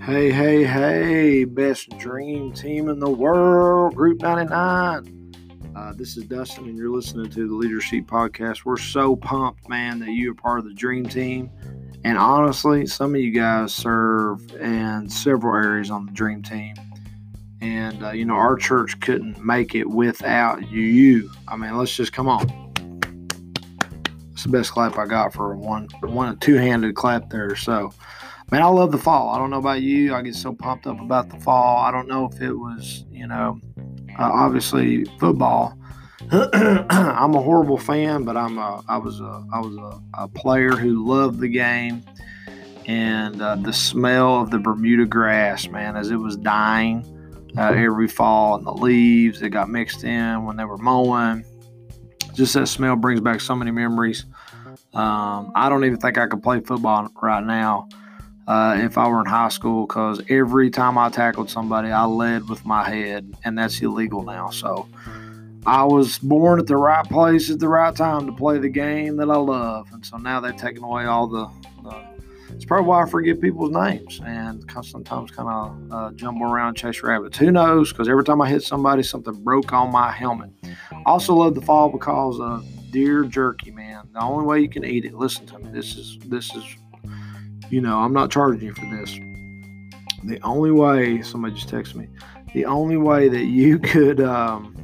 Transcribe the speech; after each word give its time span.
Hey, 0.00 0.30
hey, 0.30 0.62
hey, 0.62 1.44
best 1.44 1.90
dream 1.98 2.52
team 2.52 2.88
in 2.88 3.00
the 3.00 3.10
world, 3.10 3.96
Group 3.96 4.22
99. 4.22 5.34
Uh, 5.74 5.92
this 5.94 6.16
is 6.16 6.22
Dustin, 6.26 6.68
and 6.68 6.78
you're 6.78 6.90
listening 6.90 7.30
to 7.30 7.48
the 7.48 7.54
Leadership 7.54 8.04
Podcast. 8.04 8.64
We're 8.64 8.76
so 8.76 9.16
pumped, 9.16 9.68
man, 9.68 9.98
that 9.98 10.10
you 10.10 10.30
are 10.30 10.34
part 10.34 10.60
of 10.60 10.66
the 10.66 10.74
dream 10.74 11.04
team. 11.04 11.50
And 12.04 12.16
honestly, 12.16 12.86
some 12.86 13.16
of 13.16 13.20
you 13.20 13.32
guys 13.32 13.74
serve 13.74 14.54
in 14.54 15.10
several 15.10 15.56
areas 15.56 15.90
on 15.90 16.06
the 16.06 16.12
dream 16.12 16.44
team. 16.44 16.76
And, 17.60 18.04
uh, 18.04 18.12
you 18.12 18.24
know, 18.24 18.34
our 18.34 18.54
church 18.54 19.00
couldn't 19.00 19.44
make 19.44 19.74
it 19.74 19.90
without. 19.90 20.70
You, 20.70 21.28
I 21.48 21.56
mean, 21.56 21.76
let's 21.76 21.96
just 21.96 22.12
come 22.12 22.28
on. 22.28 22.69
It's 24.40 24.46
the 24.46 24.52
best 24.52 24.72
clap 24.72 24.96
I 24.96 25.04
got 25.04 25.34
for 25.34 25.54
one, 25.54 25.86
one 26.00 26.38
two 26.38 26.54
handed 26.54 26.94
clap 26.94 27.28
there. 27.28 27.54
So, 27.54 27.92
man, 28.50 28.62
I 28.62 28.68
love 28.68 28.90
the 28.90 28.96
fall. 28.96 29.28
I 29.28 29.36
don't 29.36 29.50
know 29.50 29.58
about 29.58 29.82
you. 29.82 30.14
I 30.14 30.22
get 30.22 30.34
so 30.34 30.54
pumped 30.54 30.86
up 30.86 30.98
about 30.98 31.28
the 31.28 31.38
fall. 31.40 31.76
I 31.76 31.90
don't 31.90 32.08
know 32.08 32.24
if 32.24 32.40
it 32.40 32.54
was, 32.54 33.04
you 33.10 33.26
know, 33.26 33.60
uh, 34.18 34.22
obviously 34.32 35.04
football. 35.18 35.76
I'm 36.32 37.34
a 37.34 37.42
horrible 37.42 37.76
fan, 37.76 38.24
but 38.24 38.38
I'm 38.38 38.56
a, 38.56 38.82
I 38.88 38.96
was 38.96 39.20
a, 39.20 39.44
I 39.52 39.60
was 39.60 39.76
a, 39.76 40.22
a 40.22 40.28
player 40.28 40.70
who 40.70 41.06
loved 41.06 41.38
the 41.40 41.48
game, 41.48 42.02
and 42.86 43.42
uh, 43.42 43.56
the 43.56 43.74
smell 43.74 44.40
of 44.40 44.50
the 44.50 44.58
Bermuda 44.58 45.04
grass, 45.04 45.68
man, 45.68 45.98
as 45.98 46.10
it 46.10 46.16
was 46.16 46.38
dying 46.38 47.04
uh, 47.58 47.72
every 47.72 48.08
fall, 48.08 48.54
and 48.54 48.66
the 48.66 48.72
leaves 48.72 49.40
that 49.40 49.50
got 49.50 49.68
mixed 49.68 50.02
in 50.02 50.46
when 50.46 50.56
they 50.56 50.64
were 50.64 50.78
mowing. 50.78 51.44
Just 52.34 52.54
that 52.54 52.66
smell 52.68 52.96
brings 52.96 53.20
back 53.20 53.40
so 53.40 53.54
many 53.54 53.70
memories. 53.70 54.24
Um, 54.94 55.52
I 55.54 55.68
don't 55.68 55.84
even 55.84 55.98
think 55.98 56.18
I 56.18 56.26
could 56.26 56.42
play 56.42 56.60
football 56.60 57.08
right 57.20 57.44
now 57.44 57.88
uh, 58.46 58.76
if 58.80 58.98
I 58.98 59.08
were 59.08 59.20
in 59.20 59.26
high 59.26 59.48
school 59.48 59.86
because 59.86 60.20
every 60.28 60.70
time 60.70 60.98
I 60.98 61.08
tackled 61.10 61.50
somebody, 61.50 61.90
I 61.90 62.04
led 62.04 62.48
with 62.48 62.64
my 62.64 62.88
head, 62.88 63.34
and 63.44 63.56
that's 63.58 63.80
illegal 63.80 64.22
now. 64.22 64.50
So 64.50 64.88
I 65.66 65.84
was 65.84 66.18
born 66.18 66.58
at 66.58 66.66
the 66.66 66.76
right 66.76 67.04
place 67.04 67.50
at 67.50 67.60
the 67.60 67.68
right 67.68 67.94
time 67.94 68.26
to 68.26 68.32
play 68.32 68.58
the 68.58 68.68
game 68.68 69.16
that 69.18 69.30
I 69.30 69.36
love, 69.36 69.88
and 69.92 70.04
so 70.04 70.16
now 70.16 70.40
they've 70.40 70.56
taken 70.56 70.82
away 70.82 71.04
all 71.04 71.26
the. 71.26 71.48
the 71.82 72.09
it's 72.54 72.64
probably 72.64 72.86
why 72.86 73.02
I 73.02 73.08
forget 73.08 73.40
people's 73.40 73.70
names 73.70 74.20
and 74.24 74.64
sometimes 74.82 75.30
kind 75.30 75.48
of 75.48 75.92
uh, 75.92 76.10
jumble 76.12 76.46
around 76.46 76.76
chase 76.76 77.02
rabbits. 77.02 77.38
Who 77.38 77.50
knows? 77.50 77.92
Because 77.92 78.08
every 78.08 78.24
time 78.24 78.40
I 78.40 78.48
hit 78.48 78.62
somebody, 78.62 79.02
something 79.02 79.34
broke 79.42 79.72
on 79.72 79.90
my 79.90 80.10
helmet. 80.10 80.50
I 80.64 81.02
also 81.06 81.34
love 81.34 81.54
the 81.54 81.62
fall 81.62 81.88
because 81.88 82.38
of 82.40 82.66
deer 82.90 83.24
jerky, 83.24 83.70
man. 83.70 84.08
The 84.12 84.20
only 84.20 84.44
way 84.44 84.60
you 84.60 84.68
can 84.68 84.84
eat 84.84 85.04
it. 85.04 85.14
Listen 85.14 85.46
to 85.46 85.58
me. 85.58 85.70
This 85.70 85.96
is 85.96 86.18
this 86.26 86.54
is 86.54 86.64
you 87.70 87.80
know, 87.80 87.98
I'm 87.98 88.12
not 88.12 88.30
charging 88.30 88.62
you 88.62 88.74
for 88.74 88.84
this. 88.96 89.14
The 90.24 90.38
only 90.42 90.72
way, 90.72 91.22
somebody 91.22 91.54
just 91.54 91.68
texted 91.68 91.94
me, 91.94 92.08
the 92.52 92.66
only 92.66 92.96
way 92.96 93.28
that 93.28 93.44
you 93.44 93.78
could 93.92 94.20
um, 94.20 94.74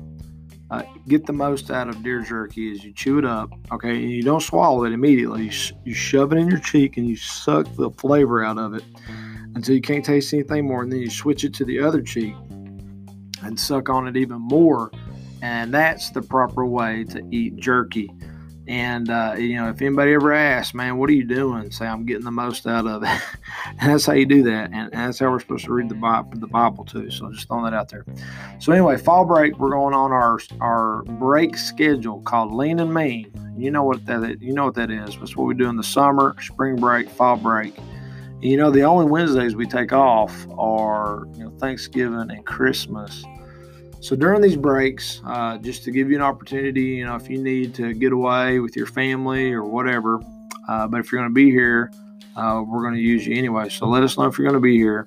uh, 0.71 0.83
get 1.07 1.27
the 1.27 1.33
most 1.33 1.71
out 1.71 1.89
of 1.89 2.03
deer 2.03 2.23
jerky 2.23 2.73
is 2.73 2.85
you 2.85 2.93
chew 2.93 3.19
it 3.19 3.25
up, 3.25 3.51
okay, 3.71 3.91
and 3.91 4.11
you 4.11 4.23
don't 4.23 4.43
swallow 4.43 4.85
it 4.85 4.93
immediately. 4.93 5.45
You, 5.45 5.51
sh- 5.51 5.73
you 5.85 5.95
shove 5.95 6.33
it 6.33 6.39
in 6.39 6.49
your 6.49 6.59
cheek 6.59 6.97
and 6.97 7.09
you 7.09 7.17
suck 7.17 7.67
the 7.77 7.91
flavor 7.91 8.45
out 8.45 8.59
of 8.59 8.75
it 8.75 8.85
until 9.55 9.75
you 9.75 9.81
can't 9.81 10.05
taste 10.05 10.35
anything 10.35 10.67
more, 10.67 10.83
and 10.83 10.91
then 10.91 11.01
you 11.01 11.11
switch 11.11 11.45
it 11.45 11.55
to 11.55 11.65
the 11.65 11.79
other 11.81 12.03
cheek 12.03 12.35
and 13.43 13.59
suck 13.59 13.89
on 13.89 14.09
it 14.09 14.17
even 14.17 14.41
more. 14.41 14.91
And 15.41 15.73
that's 15.73 16.11
the 16.11 16.23
proper 16.23 16.67
way 16.67 17.05
to 17.11 17.23
eat 17.31 17.57
jerky. 17.57 18.11
And 18.69 19.11
uh, 19.11 19.37
you 19.39 19.57
know, 19.57 19.69
if 19.69 19.81
anybody 19.81 20.13
ever 20.13 20.33
asks, 20.33 20.75
man, 20.75 20.97
what 20.97 21.09
are 21.09 21.13
you 21.13 21.25
doing? 21.25 21.71
Say, 21.71 21.87
I'm 21.87 22.05
getting 22.05 22.25
the 22.25 22.33
most 22.33 22.67
out 22.67 22.87
of 22.87 23.05
it. 23.05 23.09
and 23.81 23.93
that's 23.93 24.07
how 24.07 24.15
you 24.15 24.27
do 24.27 24.43
that. 24.45 24.71
And, 24.73 24.91
that's 24.93 25.21
how 25.21 25.31
we're 25.31 25.41
supposed 25.41 25.67
to 25.67 25.73
read 25.73 25.89
the 25.89 25.95
Bible, 25.95 26.33
the 26.35 26.49
Bible 26.49 26.85
too. 26.85 27.11
So 27.11 27.31
just 27.31 27.47
throwing 27.47 27.65
that 27.65 27.75
out 27.75 27.89
there. 27.89 28.05
So 28.59 28.73
anyway, 28.73 28.97
fall 28.97 29.25
break, 29.25 29.59
we're 29.59 29.71
going 29.71 29.95
on 29.95 30.11
our 30.11 30.41
our 30.61 31.03
break 31.05 31.57
schedule 31.57 32.23
called 32.23 32.53
Lean 32.53 32.81
and 32.81 32.93
Mean. 32.93 33.33
You 33.57 33.71
know 33.71 33.85
what 33.85 34.05
that 34.07 34.43
you 34.43 34.53
know 34.53 34.65
what 34.65 34.75
that 34.75 34.91
is. 34.91 35.17
That's 35.17 35.37
what 35.37 35.47
we 35.47 35.55
do 35.55 35.69
in 35.69 35.77
the 35.77 35.85
summer, 35.85 36.35
spring 36.41 36.77
break, 36.77 37.09
fall 37.09 37.37
break. 37.37 37.77
And, 37.79 38.45
you 38.45 38.57
know, 38.57 38.71
the 38.71 38.83
only 38.83 39.07
Wednesdays 39.07 39.55
we 39.55 39.67
take 39.67 39.93
off 39.93 40.47
are 40.59 41.27
you 41.35 41.45
know 41.45 41.51
Thanksgiving 41.59 42.31
and 42.31 42.45
Christmas. 42.45 43.25
So 44.07 44.15
during 44.15 44.41
these 44.41 44.55
breaks, 44.55 45.21
uh, 45.27 45.59
just 45.59 45.83
to 45.83 45.91
give 45.91 46.11
you 46.11 46.15
an 46.15 46.23
opportunity, 46.23 46.83
you 46.83 47.05
know, 47.05 47.17
if 47.17 47.29
you 47.29 47.43
need 47.43 47.75
to 47.75 47.93
get 47.93 48.13
away 48.13 48.61
with 48.61 48.77
your 48.77 48.87
family 48.87 49.53
or 49.53 49.65
whatever, 49.65 50.21
uh, 50.69 50.87
but 50.87 51.01
if 51.01 51.11
you're 51.11 51.21
going 51.21 51.29
to 51.29 51.35
be 51.35 51.51
here, 51.51 51.91
uh, 52.37 52.63
we're 52.65 52.83
going 52.83 52.95
to 52.95 53.01
use 53.01 53.27
you 53.27 53.35
anyway. 53.35 53.69
So 53.69 53.89
let 53.89 54.05
us 54.05 54.17
know 54.17 54.27
if 54.27 54.39
you're 54.39 54.47
going 54.49 54.55
to 54.55 54.65
be 54.65 54.77
here. 54.77 55.05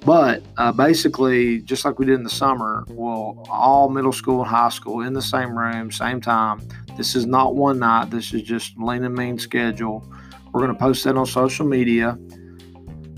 But 0.00 0.42
uh, 0.58 0.72
basically, 0.72 1.62
just 1.62 1.86
like 1.86 1.98
we 1.98 2.04
did 2.04 2.16
in 2.16 2.22
the 2.22 2.28
summer, 2.28 2.84
well, 2.90 3.46
all 3.48 3.88
middle 3.88 4.12
school 4.12 4.42
and 4.42 4.50
high 4.50 4.68
school 4.68 5.00
in 5.00 5.14
the 5.14 5.22
same 5.22 5.56
room, 5.56 5.90
same 5.90 6.20
time. 6.20 6.60
This 6.98 7.16
is 7.16 7.24
not 7.24 7.54
one 7.56 7.78
night. 7.78 8.10
This 8.10 8.34
is 8.34 8.42
just 8.42 8.76
lean 8.76 9.04
and 9.04 9.14
mean 9.14 9.38
schedule. 9.38 10.06
We're 10.52 10.60
going 10.60 10.74
to 10.74 10.78
post 10.78 11.02
that 11.04 11.16
on 11.16 11.24
social 11.24 11.64
media 11.64 12.18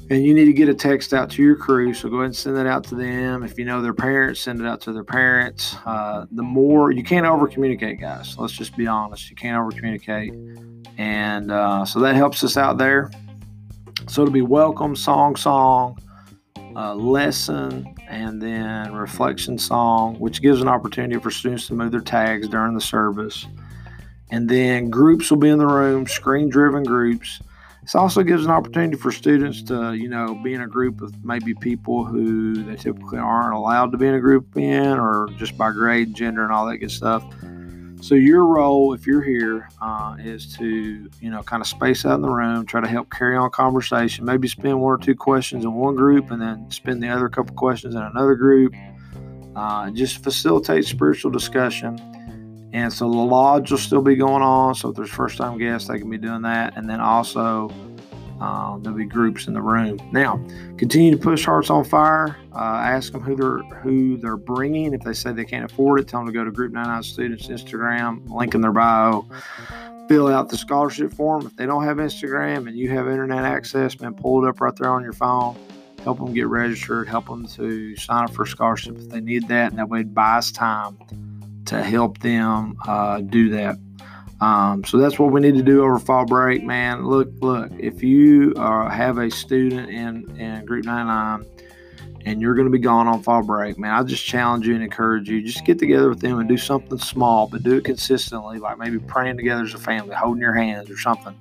and 0.08 0.24
you 0.24 0.34
need 0.34 0.44
to 0.44 0.52
get 0.52 0.68
a 0.68 0.74
text 0.74 1.12
out 1.12 1.30
to 1.30 1.42
your 1.42 1.56
crew. 1.56 1.92
So 1.92 2.08
go 2.08 2.16
ahead 2.16 2.26
and 2.26 2.36
send 2.36 2.56
that 2.56 2.66
out 2.66 2.84
to 2.84 2.94
them. 2.94 3.42
If 3.42 3.58
you 3.58 3.64
know 3.64 3.82
their 3.82 3.94
parents, 3.94 4.40
send 4.40 4.60
it 4.60 4.66
out 4.66 4.80
to 4.82 4.92
their 4.92 5.04
parents. 5.04 5.76
Uh, 5.84 6.26
the 6.30 6.42
more 6.42 6.92
you 6.92 7.02
can't 7.02 7.26
over 7.26 7.48
communicate, 7.48 8.00
guys. 8.00 8.38
Let's 8.38 8.52
just 8.52 8.76
be 8.76 8.86
honest. 8.86 9.28
You 9.30 9.36
can't 9.36 9.58
over 9.58 9.70
communicate, 9.70 10.32
and 10.98 11.50
uh, 11.50 11.84
so 11.84 12.00
that 12.00 12.14
helps 12.14 12.44
us 12.44 12.56
out 12.56 12.78
there. 12.78 13.10
So 14.08 14.22
it'll 14.22 14.32
be 14.32 14.42
welcome 14.42 14.94
song, 14.94 15.34
song, 15.34 15.98
uh, 16.76 16.94
lesson, 16.94 17.92
and 18.08 18.40
then 18.40 18.92
reflection 18.92 19.58
song, 19.58 20.16
which 20.20 20.42
gives 20.42 20.60
an 20.60 20.68
opportunity 20.68 21.18
for 21.18 21.30
students 21.30 21.66
to 21.68 21.74
move 21.74 21.90
their 21.90 22.00
tags 22.00 22.48
during 22.48 22.74
the 22.74 22.80
service. 22.80 23.46
And 24.30 24.48
then 24.48 24.90
groups 24.90 25.30
will 25.30 25.38
be 25.38 25.48
in 25.48 25.58
the 25.58 25.66
room, 25.66 26.06
screen 26.06 26.48
driven 26.48 26.84
groups. 26.84 27.40
This 27.86 27.94
also 27.94 28.24
gives 28.24 28.44
an 28.44 28.50
opportunity 28.50 28.96
for 28.96 29.12
students 29.12 29.62
to, 29.62 29.92
you 29.92 30.08
know, 30.08 30.34
be 30.34 30.54
in 30.54 30.60
a 30.60 30.66
group 30.66 31.02
of 31.02 31.24
maybe 31.24 31.54
people 31.54 32.04
who 32.04 32.64
they 32.64 32.74
typically 32.74 33.20
aren't 33.20 33.54
allowed 33.54 33.92
to 33.92 33.96
be 33.96 34.08
in 34.08 34.14
a 34.14 34.18
group 34.18 34.56
in, 34.56 34.98
or 34.98 35.28
just 35.36 35.56
by 35.56 35.70
grade, 35.70 36.12
gender, 36.12 36.42
and 36.42 36.52
all 36.52 36.66
that 36.66 36.78
good 36.78 36.90
stuff. 36.90 37.22
So 38.00 38.16
your 38.16 38.44
role, 38.44 38.92
if 38.92 39.06
you're 39.06 39.22
here, 39.22 39.68
uh, 39.80 40.16
is 40.18 40.52
to, 40.56 41.08
you 41.20 41.30
know, 41.30 41.44
kind 41.44 41.60
of 41.60 41.68
space 41.68 42.04
out 42.04 42.16
in 42.16 42.22
the 42.22 42.28
room, 42.28 42.66
try 42.66 42.80
to 42.80 42.88
help 42.88 43.08
carry 43.12 43.36
on 43.36 43.50
conversation, 43.50 44.24
maybe 44.24 44.48
spend 44.48 44.80
one 44.80 44.94
or 44.94 44.98
two 44.98 45.14
questions 45.14 45.64
in 45.64 45.72
one 45.72 45.94
group, 45.94 46.32
and 46.32 46.42
then 46.42 46.68
spend 46.72 47.00
the 47.00 47.08
other 47.08 47.28
couple 47.28 47.54
questions 47.54 47.94
in 47.94 48.02
another 48.02 48.34
group. 48.34 48.74
Uh, 49.54 49.90
just 49.90 50.24
facilitate 50.24 50.86
spiritual 50.86 51.30
discussion 51.30 52.15
and 52.72 52.92
so 52.92 53.08
the 53.08 53.16
lodge 53.16 53.70
will 53.70 53.78
still 53.78 54.02
be 54.02 54.16
going 54.16 54.42
on. 54.42 54.74
So 54.74 54.90
if 54.90 54.96
there's 54.96 55.10
first 55.10 55.38
time 55.38 55.58
guests, 55.58 55.88
they 55.88 55.98
can 55.98 56.10
be 56.10 56.18
doing 56.18 56.42
that. 56.42 56.76
And 56.76 56.88
then 56.88 57.00
also 57.00 57.70
um, 58.40 58.82
there'll 58.82 58.98
be 58.98 59.06
groups 59.06 59.46
in 59.46 59.54
the 59.54 59.62
room. 59.62 59.98
Now, 60.12 60.36
continue 60.76 61.10
to 61.10 61.16
push 61.16 61.44
Hearts 61.44 61.70
on 61.70 61.84
Fire. 61.84 62.36
Uh, 62.54 62.58
ask 62.58 63.12
them 63.12 63.22
who 63.22 63.34
they're 63.34 63.78
who 63.80 64.16
they're 64.18 64.36
bringing. 64.36 64.92
If 64.92 65.02
they 65.02 65.14
say 65.14 65.32
they 65.32 65.44
can't 65.44 65.70
afford 65.70 66.00
it, 66.00 66.08
tell 66.08 66.20
them 66.20 66.26
to 66.26 66.32
go 66.32 66.44
to 66.44 66.50
Group 66.50 66.72
99 66.72 67.02
Students 67.02 67.46
Instagram, 67.46 68.28
link 68.28 68.54
in 68.54 68.60
their 68.60 68.72
bio, 68.72 69.26
fill 70.08 70.28
out 70.28 70.50
the 70.50 70.58
scholarship 70.58 71.14
form. 71.14 71.46
If 71.46 71.56
they 71.56 71.66
don't 71.66 71.84
have 71.84 71.96
Instagram 71.96 72.68
and 72.68 72.76
you 72.76 72.90
have 72.90 73.08
internet 73.08 73.44
access, 73.44 73.98
man, 74.00 74.14
pull 74.14 74.44
it 74.44 74.48
up 74.48 74.60
right 74.60 74.74
there 74.76 74.90
on 74.90 75.02
your 75.02 75.14
phone. 75.14 75.56
Help 76.04 76.18
them 76.18 76.34
get 76.34 76.46
registered. 76.46 77.08
Help 77.08 77.26
them 77.26 77.46
to 77.48 77.96
sign 77.96 78.24
up 78.24 78.34
for 78.34 78.44
scholarship 78.44 78.98
if 78.98 79.08
they 79.08 79.20
need 79.20 79.48
that, 79.48 79.70
and 79.70 79.78
that 79.78 79.88
way 79.88 80.00
it 80.00 80.14
buys 80.14 80.52
time 80.52 80.98
to 81.66 81.82
help 81.82 82.18
them 82.18 82.76
uh, 82.86 83.20
do 83.20 83.50
that. 83.50 83.78
Um, 84.40 84.84
so 84.84 84.98
that's 84.98 85.18
what 85.18 85.32
we 85.32 85.40
need 85.40 85.54
to 85.54 85.62
do 85.62 85.82
over 85.82 85.98
fall 85.98 86.26
break, 86.26 86.62
man. 86.62 87.06
Look, 87.06 87.30
look, 87.40 87.70
if 87.78 88.02
you 88.02 88.52
uh, 88.56 88.88
have 88.88 89.18
a 89.18 89.30
student 89.30 89.88
in, 89.88 90.38
in 90.38 90.64
Group 90.66 90.84
99 90.84 91.46
and 92.26 92.42
you're 92.42 92.54
going 92.54 92.66
to 92.66 92.72
be 92.72 92.78
gone 92.78 93.08
on 93.08 93.22
fall 93.22 93.42
break, 93.42 93.78
man, 93.78 93.92
I 93.92 94.02
just 94.02 94.24
challenge 94.24 94.66
you 94.66 94.74
and 94.74 94.82
encourage 94.82 95.28
you 95.28 95.40
just 95.42 95.64
get 95.64 95.78
together 95.78 96.10
with 96.10 96.20
them 96.20 96.38
and 96.38 96.48
do 96.48 96.58
something 96.58 96.98
small, 96.98 97.46
but 97.46 97.62
do 97.62 97.76
it 97.76 97.84
consistently, 97.84 98.58
like 98.58 98.78
maybe 98.78 98.98
praying 98.98 99.38
together 99.38 99.62
as 99.62 99.72
a 99.72 99.78
family, 99.78 100.14
holding 100.14 100.42
your 100.42 100.54
hands 100.54 100.90
or 100.90 100.98
something. 100.98 101.34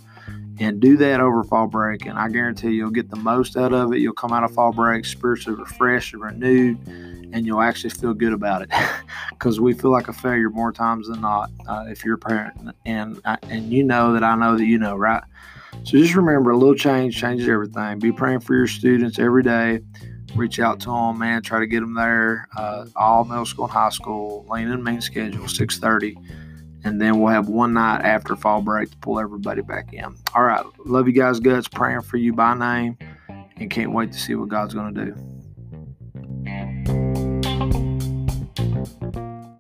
And 0.60 0.80
do 0.80 0.96
that 0.98 1.20
over 1.20 1.44
fall 1.44 1.68
break, 1.68 2.06
and 2.06 2.18
I 2.18 2.30
guarantee 2.30 2.72
you'll 2.72 2.90
get 2.90 3.10
the 3.10 3.18
most 3.18 3.58
out 3.58 3.74
of 3.74 3.92
it. 3.94 4.00
You'll 4.00 4.14
come 4.14 4.32
out 4.32 4.44
of 4.46 4.54
fall 4.54 4.72
break 4.72 5.06
spiritually 5.06 5.60
refreshed 5.60 6.14
and 6.14 6.22
renewed 6.22 6.80
and 7.36 7.46
you'll 7.46 7.62
actually 7.62 7.90
feel 7.90 8.14
good 8.14 8.34
about 8.34 8.62
it. 8.62 8.70
Because 9.32 9.60
we 9.60 9.74
feel 9.74 9.92
like 9.92 10.08
a 10.08 10.14
failure 10.14 10.50
more 10.50 10.72
times 10.72 11.10
than 11.10 11.20
not 11.20 11.52
uh, 11.68 11.84
if 11.90 12.06
you're 12.06 12.16
a 12.16 12.18
parent 12.18 12.74
and 12.86 13.20
and 13.26 13.72
you 13.72 13.84
know 13.84 14.14
that 14.14 14.24
I 14.24 14.34
know 14.34 14.58
that 14.58 14.64
you 14.64 14.80
know 14.80 14.96
right? 14.96 15.22
So 15.84 15.98
just 15.98 16.16
remember 16.16 16.52
a 16.52 16.58
little 16.58 16.74
change 16.74 17.20
changes 17.20 17.50
everything. 17.50 18.00
Be 18.00 18.14
praying 18.14 18.40
for 18.40 18.56
your 18.56 18.68
students 18.68 19.20
every 19.20 19.44
day. 19.44 19.82
Reach 20.36 20.60
out 20.60 20.80
to 20.82 20.88
them 20.88 21.20
man. 21.20 21.42
Try 21.42 21.60
to 21.60 21.68
get 21.68 21.82
them 21.82 21.96
there 21.96 22.48
uh, 22.56 22.86
all 22.96 23.26
middle 23.26 23.46
school 23.46 23.66
and 23.66 23.74
high 23.74 23.90
school. 23.90 24.46
Lean 24.50 24.72
and 24.72 24.84
mean 24.84 25.02
schedule 25.02 25.48
630 25.50 26.18
and 26.86 27.02
then 27.02 27.20
we'll 27.20 27.34
have 27.34 27.50
one 27.50 27.74
night 27.74 28.02
after 28.04 28.36
fall 28.36 28.62
break 28.62 28.92
to 28.92 28.98
pull 28.98 29.20
everybody 29.20 29.62
back 29.62 29.92
in. 29.92 30.16
All 30.34 30.44
right. 30.44 30.64
Love 30.86 31.08
you 31.08 31.14
guys, 31.14 31.40
guts. 31.40 31.68
Praying 31.68 32.04
for 32.04 32.18
you 32.18 32.32
by 32.32 32.54
name, 32.54 32.98
and 33.58 33.70
can't 33.70 33.92
wait 33.92 34.12
to 34.14 34.20
see 34.20 34.36
what 34.36 34.50
God's 34.50 34.74
going 34.74 34.94
to 34.94 35.06
do. 35.06 35.35